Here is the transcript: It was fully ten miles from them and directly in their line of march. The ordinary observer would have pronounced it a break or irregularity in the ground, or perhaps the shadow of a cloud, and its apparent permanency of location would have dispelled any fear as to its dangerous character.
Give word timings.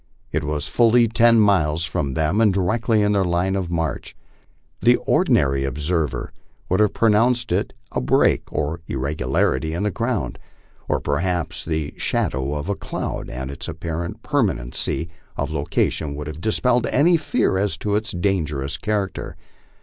It 0.31 0.43
was 0.43 0.67
fully 0.67 1.07
ten 1.07 1.39
miles 1.39 1.85
from 1.85 2.15
them 2.15 2.41
and 2.41 2.51
directly 2.51 3.03
in 3.03 3.11
their 3.11 3.23
line 3.23 3.55
of 3.55 3.69
march. 3.69 4.17
The 4.81 4.95
ordinary 4.95 5.63
observer 5.63 6.31
would 6.69 6.79
have 6.79 6.95
pronounced 6.95 7.51
it 7.51 7.73
a 7.91 8.01
break 8.01 8.51
or 8.51 8.81
irregularity 8.87 9.75
in 9.75 9.83
the 9.83 9.91
ground, 9.91 10.39
or 10.87 10.99
perhaps 10.99 11.63
the 11.63 11.93
shadow 11.97 12.55
of 12.55 12.67
a 12.67 12.73
cloud, 12.73 13.29
and 13.29 13.51
its 13.51 13.67
apparent 13.67 14.23
permanency 14.23 15.07
of 15.37 15.51
location 15.51 16.15
would 16.15 16.25
have 16.25 16.41
dispelled 16.41 16.87
any 16.87 17.15
fear 17.15 17.59
as 17.59 17.77
to 17.77 17.93
its 17.95 18.09
dangerous 18.11 18.77
character. 18.77 19.37